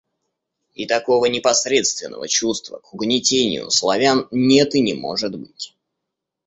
[0.73, 5.75] И такого непосредственного чувства к угнетению Славян нет и не может быть.